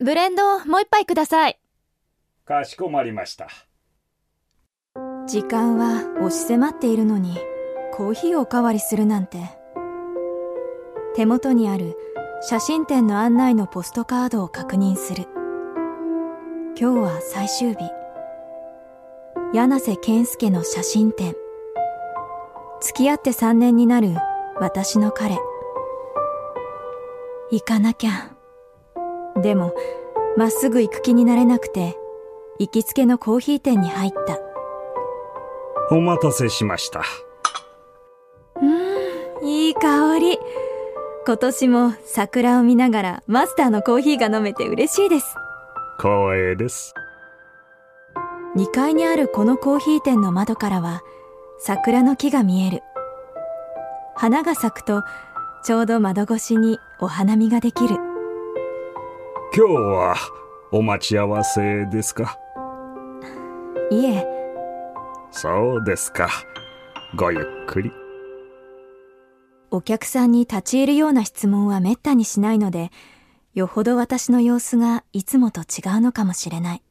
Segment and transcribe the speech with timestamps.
[0.00, 1.58] ブレンドもう一杯ください。
[2.44, 3.48] かしこまりました。
[5.26, 7.36] 時間は押し迫っているのに
[7.92, 9.38] コーヒーをおかわりするなんて。
[11.16, 11.96] 手元にある
[12.42, 15.24] 写真展の案内のポストカードを確認する。
[16.80, 17.90] 今日は最終日。
[19.52, 21.34] 柳瀬健介の写真展。
[22.80, 24.14] 付き合って3年になる
[24.60, 25.38] 私の彼。
[27.50, 28.37] 行かなきゃ
[29.42, 29.74] でも
[30.36, 31.96] まっすぐ行く気になれなくて
[32.58, 34.38] 行きつけのコーヒー店に入った
[35.90, 37.02] お待たせしました。
[38.60, 40.38] うん、いい香り。
[41.26, 45.34] 今年も桜を見ながらマスターのコーヒーが飲めて嬉しいです。
[45.98, 46.94] 光栄です。
[48.56, 51.02] 2階にあるこのコーヒー店の窓からは
[51.58, 52.82] 桜の木が見える。
[54.14, 55.04] 花が咲くと
[55.64, 58.07] ちょうど窓越しにお花見ができる。
[59.56, 60.16] 今日は
[60.70, 62.38] お待ち合わせですか？
[63.90, 64.26] いえ、
[65.30, 66.28] そうですか。
[67.16, 67.90] ごゆっくり。
[69.70, 72.92] お客さんに立ち入るような質問はめったにしないので、
[73.54, 76.82] よほど私の様子がいつもと違うのかもしれない。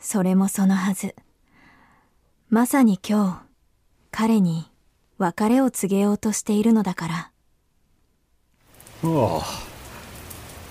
[0.00, 1.14] それもそのはず。
[2.50, 3.46] まさに今
[4.10, 4.70] 日、彼に
[5.16, 7.14] 別れを告げようとしているのだから。
[9.04, 9.75] ああ。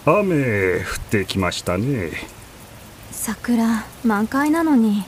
[0.08, 2.12] 雨降ってきましたね。
[3.10, 5.04] 桜、満開なのに。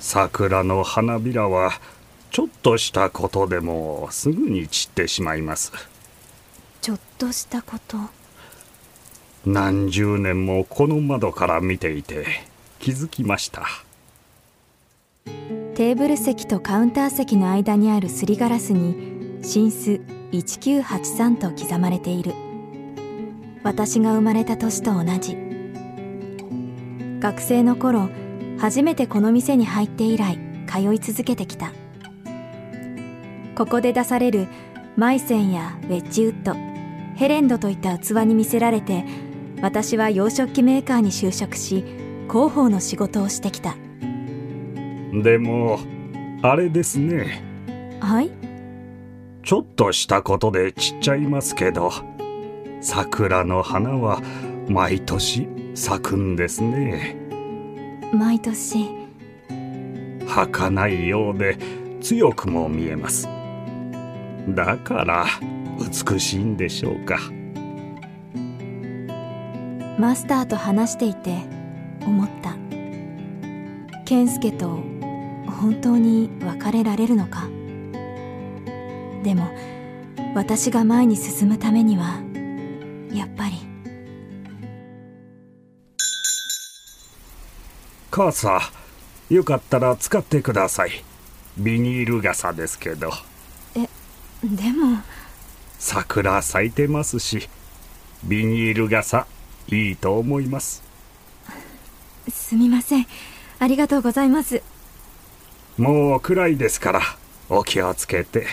[0.00, 1.72] 桜の花びらは
[2.30, 5.72] ちょっとしたことでもすぐに散ってしまいます。
[6.80, 7.98] ちょっとしたこと。
[9.44, 12.24] 何十年もこの窓から見ていて
[12.78, 13.66] 気づきました。
[15.74, 20.00] テーブル席とカウンター席の間にあるすりガラスに新数
[20.32, 22.32] 1983と刻まれている
[23.64, 25.36] 私が生まれた年と同じ。
[27.20, 28.08] 学生の頃
[28.58, 31.72] 初めてこの店に入って以来通い続けてきた。
[33.54, 34.48] ここで出される
[34.96, 36.54] マイセンやウェッジウッド
[37.16, 39.04] ヘレンドといった器に魅せられて
[39.60, 41.84] 私は洋食器メーカーに就職し
[42.28, 43.76] 広報の仕事をしてきた。
[45.22, 45.78] でも
[46.42, 47.42] あれですね。
[48.00, 48.30] はい？
[49.44, 51.92] ちょっとしたことで散っちゃいますけど
[52.82, 54.20] 桜の花は
[54.68, 57.16] 毎年咲くんですね。
[58.12, 58.90] 毎年。
[60.26, 61.56] 儚いようで
[62.00, 63.28] 強くも見えます。
[64.48, 65.26] だから
[65.78, 67.18] 美しいんでしょうか。
[69.98, 71.38] マスターと話していて
[72.04, 72.56] 思った。
[74.04, 74.80] 健介と
[75.46, 77.48] 本当に別れられるのか。
[79.22, 79.48] でも
[80.34, 82.21] 私が前に進むためには
[83.12, 83.56] やっぱり。
[88.10, 88.60] 母さ
[89.30, 90.90] んよかったら使ってください。
[91.56, 93.10] ビニール傘ですけど。
[93.74, 93.88] え
[94.44, 94.98] でも。
[95.78, 97.48] 桜咲いてますし
[98.24, 99.26] ビニール傘
[99.68, 100.82] いいと思います。
[102.28, 103.06] すみません。
[103.58, 104.62] ありがとうございます。
[105.78, 107.00] もう暗いですから
[107.48, 108.46] お気をつけて。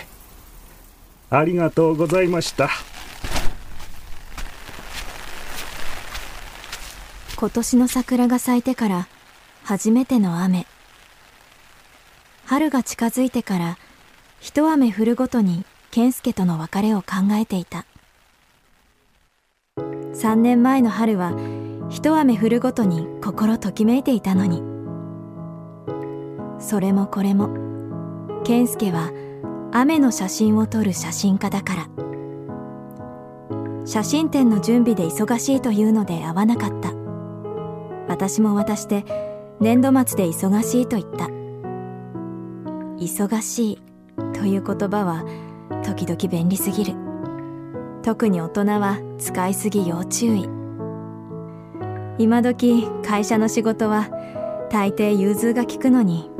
[1.30, 2.68] ありがとうございました
[7.40, 9.08] 今年の桜が咲いてから
[9.64, 10.66] 初めての雨。
[12.44, 13.78] 春が近づいてから
[14.40, 17.86] 一雨降るごとに健介との別れを考えていた。
[19.78, 21.32] 3年前の春は
[21.88, 24.62] 一雨降るごとに心ときめいていたのに。
[26.58, 27.48] それもこれも
[28.44, 29.12] 健介は
[29.72, 31.88] 雨の写真を撮る写真家だから。
[33.86, 36.99] 写真展の準備で忙しいというので会わなかった。
[38.20, 39.06] 私も私で
[39.60, 41.28] 年度末で忙しいと言った。
[43.02, 43.82] 忙しい
[44.34, 45.24] という言葉は
[45.82, 46.94] 時々便利すぎる。
[48.02, 50.50] 特に大人は使いすぎ要注意。
[52.18, 54.10] 今時会社の仕事は
[54.70, 56.30] 大抵融通が利くのに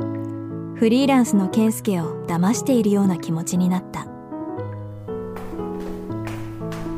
[0.75, 4.05] フリーランスの健介を騙しているような気持ちになった。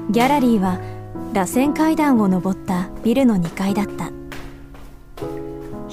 [0.09, 0.77] ギャラリーは
[1.31, 4.22] 螺旋階段を上ったビルの2階だった。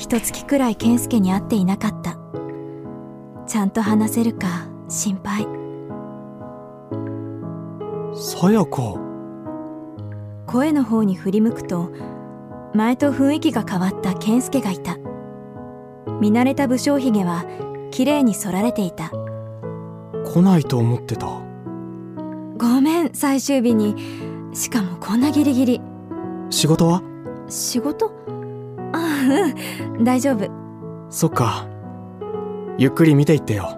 [0.01, 2.17] 一月くらい健介に会っていなかった。
[3.47, 5.47] ちゃんと話せるか心配。
[8.15, 8.95] さやか。
[10.47, 11.91] 声の方に振り向くと
[12.73, 14.97] 前と雰囲気が変わった健介がいた。
[16.19, 17.45] 見慣れた武将髭は
[17.91, 19.11] 綺麗に剃られていた。
[20.25, 21.27] 来ないと思ってた。
[22.57, 23.95] ごめん最終日に。
[24.55, 25.83] しかもこんなギリギリ。
[26.49, 27.03] 仕事は？
[27.49, 28.15] 仕事？
[28.29, 28.40] あ
[29.31, 30.05] うん。
[30.05, 30.51] 大丈夫。
[31.11, 31.67] そっか。
[32.79, 33.77] ゆっくり見ていってよ。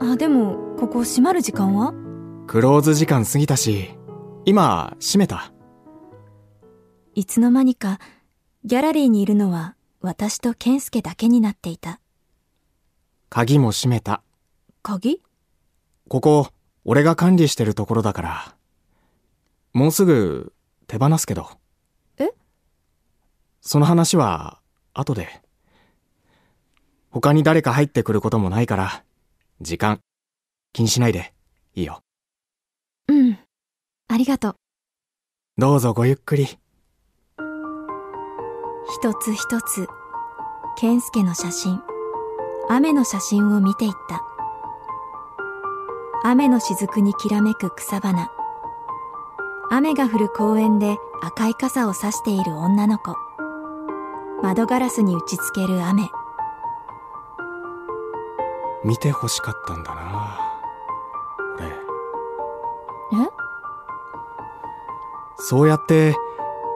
[0.00, 1.92] あでもここ閉まる時間は？
[2.46, 3.90] クローズ時間過ぎたし
[4.44, 5.52] 今閉めた。
[7.14, 7.98] いつの間にか
[8.64, 12.00] ギャラリーにいるのは私と健介だけになっていた。
[13.30, 14.22] 鍵も閉めた。
[14.82, 15.22] 鍵？
[16.08, 16.48] ここ
[16.84, 18.56] 俺が管理してるところだから。
[19.72, 20.52] もうすぐ
[20.86, 21.48] 手放すけど。
[22.18, 22.30] え？
[23.62, 24.60] その話は
[24.94, 25.28] 後で。
[27.10, 29.04] 他に誰か入ってくることもないから
[29.60, 30.00] 時間。
[30.72, 31.32] 気にしないで。
[31.74, 32.00] いいよ。
[33.08, 33.38] うん。
[34.08, 34.56] ありがとう。
[35.58, 36.46] どうぞごゆっくり。
[38.86, 39.86] 一つ一つ
[40.76, 41.80] 健介の写真。
[42.68, 44.22] 雨の写真を見ていった。
[46.24, 48.30] 雨の雫にきらめく草花。
[49.70, 53.14] 雨が降る公園で赤い傘を差している女の子
[54.44, 56.10] 窓ガラスに打ちつける雨。
[58.84, 60.38] 見て欲しかったんだな。
[61.56, 61.66] 俺。
[61.66, 61.72] え？
[65.36, 66.14] そうやって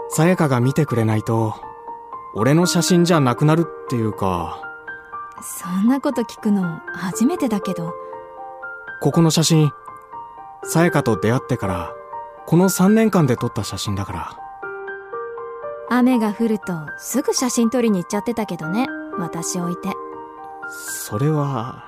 [0.09, 1.56] さやかが見てくれないと
[2.35, 4.62] 俺の写真じゃなくなるっていうか。
[5.43, 7.93] そんなこと聞くの初めてだけど。
[9.03, 9.70] ここの写真
[10.65, 11.93] さやかと出会ってから
[12.47, 14.47] この3年間で撮った写真だから
[15.90, 18.87] 雨が降るとすぐ写真撮りに行っちゃってたけどね。
[19.19, 19.90] 私置いて。
[20.70, 21.85] それは。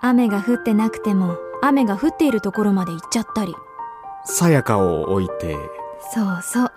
[0.00, 3.54] 雨が降ってなくても雨が降っているところまで行っちゃったり。
[4.24, 5.56] さやかを置いて。
[6.12, 6.72] そうそう。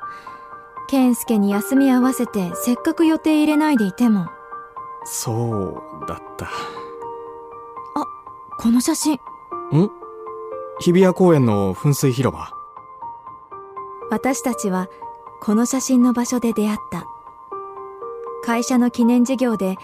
[0.88, 4.28] 健介に休み合わせてせっかく予定入れないでいても。
[5.04, 6.48] そうだった。
[8.60, 9.14] この写真。
[9.14, 9.20] ん？
[10.80, 12.50] 日比谷公園の噴水広場？
[14.10, 14.88] 私たちは
[15.40, 17.06] この写真の場所で出会った。
[18.44, 19.76] 会社の記念事業で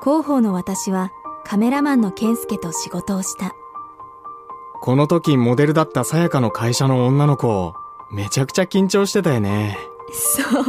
[0.00, 1.10] 広報の私は
[1.44, 3.54] カメラマンの健介と仕事をした。
[4.80, 7.74] この時モデルだったさやかの会社の女の子
[8.10, 9.78] めちゃくちゃ緊張してたよね。
[10.12, 10.64] そう。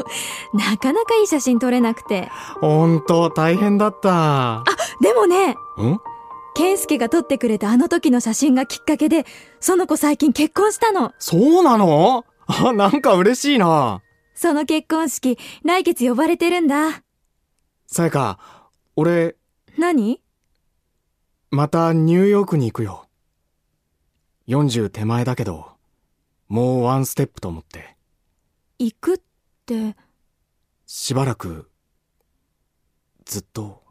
[0.53, 2.29] なかなかいい写真撮れなくて。
[2.59, 4.63] ほんと大変だった。
[5.01, 5.55] でもねん？
[6.53, 9.25] 健介が撮ってくれたあの時の写真がきっかけで
[9.61, 11.13] その子最近結婚したの。
[11.17, 12.25] そうなの？
[12.47, 14.01] あなんか嬉しいな
[14.41, 17.03] その結婚式来月呼ばれてるんだ。
[17.85, 18.39] さやか
[18.95, 19.35] 俺
[19.77, 20.19] 何？
[21.51, 23.07] またニューヨークに行くよ。
[24.47, 25.67] 40手前だけど
[26.47, 27.95] もうワンステップと思って。
[28.79, 29.17] 行くっ
[29.67, 29.95] て。
[30.87, 31.69] しばらく
[33.25, 33.83] ずっと。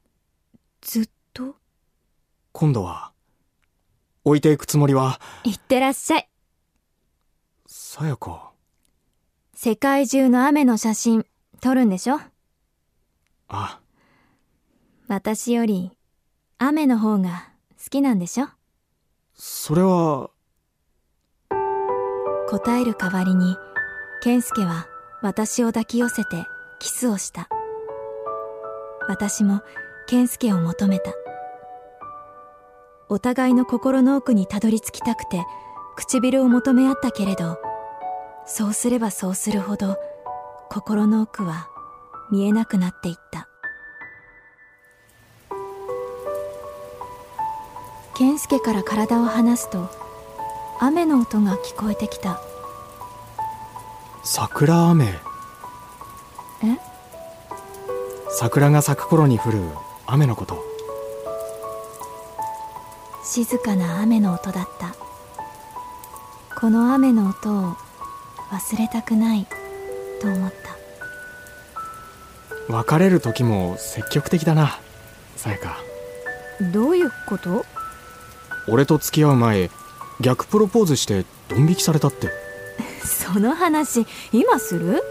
[0.81, 1.55] ずっと？
[2.50, 3.12] 今度は
[4.25, 5.20] 置いていくつもりは。
[5.44, 6.29] 行ってらっしゃい。
[7.69, 8.50] さやか
[9.62, 11.27] 世界中の雨の写真
[11.61, 12.19] 撮るんでしょ？
[13.49, 13.79] あ。
[15.07, 15.91] 私より
[16.57, 18.49] 雨の方が好きなんでしょ？
[19.35, 20.31] それは。
[22.49, 23.59] 答える代わりに
[24.23, 24.87] 健介は
[25.21, 26.43] 私を抱き寄せて
[26.79, 27.51] キスをした。
[29.09, 29.61] 私も
[30.07, 31.12] 健介を求めた。
[33.11, 35.45] お互いの心の奥にたどり着きたくて
[35.97, 37.59] 唇を求め合ったけれど
[38.47, 39.97] そうすればそうするほど
[40.69, 41.69] 心の奥は
[42.31, 43.49] 見えなくなっていった。
[48.14, 49.88] 健介から体を離すと
[50.79, 52.41] 雨の音が聞こえてきた。
[54.23, 55.07] 桜雨。
[55.07, 56.79] え？
[58.29, 59.62] 桜が咲く頃に降る
[60.07, 60.62] 雨のこと。
[63.25, 64.95] 静かな雨の音だった。
[66.61, 67.76] この雨の音を
[68.50, 69.47] 忘れたくない
[70.21, 70.52] と思っ
[72.69, 72.73] た。
[72.73, 74.78] 別れる時も積極的だな
[75.37, 75.78] さやか。
[76.73, 77.64] どういうこと？
[78.69, 79.71] 俺と付き合う前
[80.21, 82.28] 逆プロポーズしてドン引きされたって。
[83.04, 85.02] その話今する？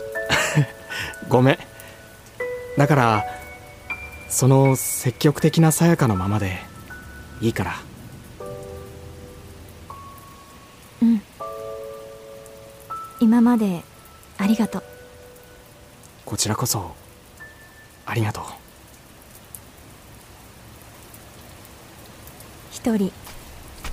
[1.28, 1.58] ごめん。
[2.78, 3.26] だから
[4.30, 6.62] その積極的なさやかのままで
[7.42, 7.76] いいから
[13.22, 13.84] 今まで
[14.38, 14.84] ありがとう。
[16.26, 16.96] こちらこそ
[18.06, 18.44] ありがとう。
[22.72, 23.12] 一人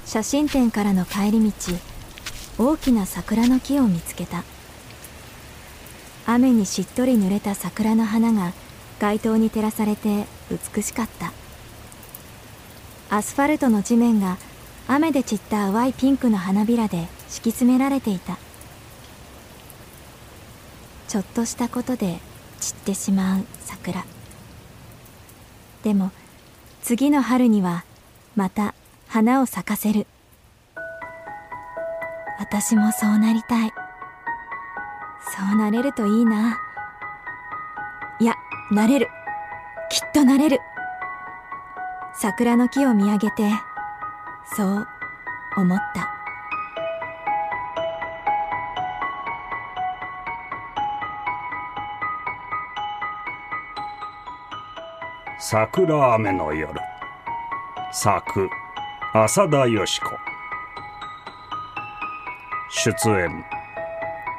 [0.04, 1.52] 写真展からの帰り道
[2.58, 4.44] 大きな桜の木を見つけた。
[6.24, 8.52] 雨にしっとり濡れた桜の花が
[9.00, 10.26] 街灯に照らされて
[10.74, 11.32] 美しかった。
[13.10, 14.36] アスファルトの地面が
[14.86, 18.38] 雨で散った淡いピンクの花びらで敷き詰められていた
[21.08, 22.18] ちょっとしたことで
[22.60, 24.04] 散ってしまう桜。
[25.82, 26.10] でも
[26.82, 27.84] 次の春には
[28.34, 28.74] また
[29.08, 30.06] 花を咲かせる。
[32.38, 33.72] 私もそうなりたい。
[35.36, 36.58] そうなれるといいな。
[38.18, 38.34] いや
[38.70, 39.08] なれる。
[39.90, 40.60] きっとなれる。
[42.14, 43.50] 桜の木を見上げて
[44.56, 44.88] そう
[45.56, 46.15] 思った。
[55.38, 56.80] 桜雨の夜。
[57.92, 58.48] 作
[59.12, 60.06] 浅田よし子
[62.70, 63.44] 出演。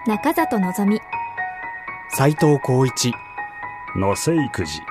[0.07, 0.99] 中里のぞみ。
[2.09, 3.13] 斎藤浩一。
[3.95, 4.81] 野瀬育児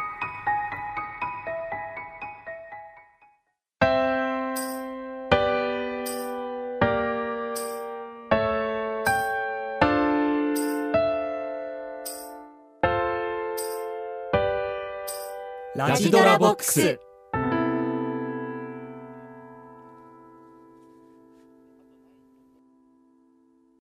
[15.76, 16.99] ラジドラボックス。